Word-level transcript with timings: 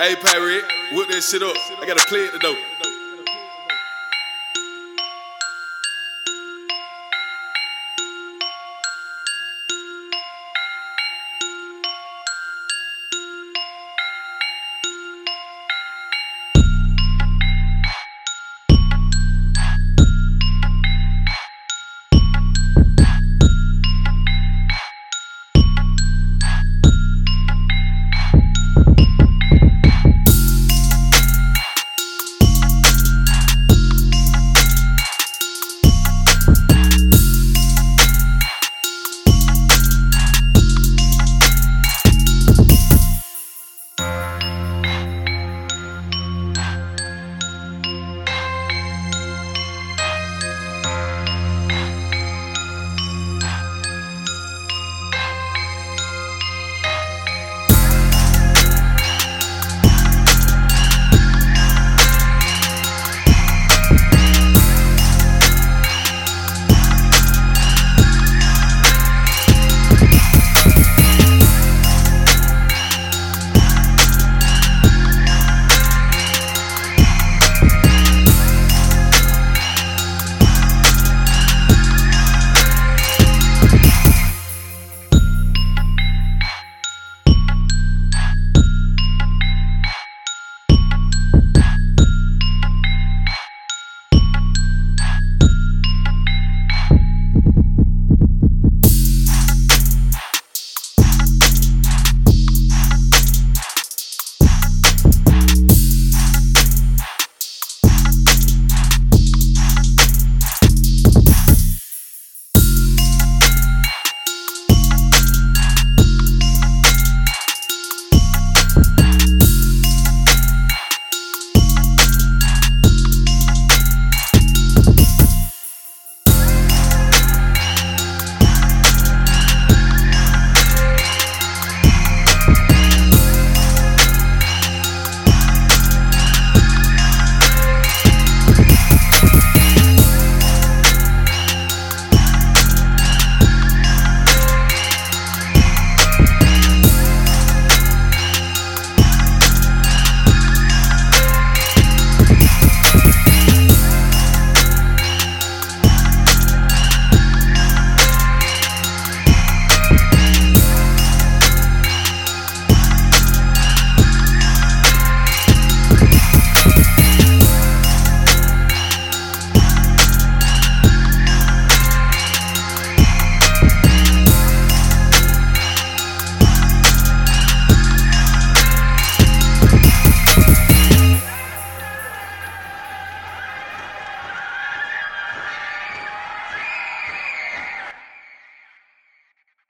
Hey, 0.00 0.16
Pirate, 0.16 0.64
whip 0.92 1.08
that 1.08 1.20
shit 1.20 1.42
up. 1.42 1.54
I 1.78 1.84
gotta 1.84 2.00
play 2.08 2.20
it 2.20 2.40
though. 2.40 2.89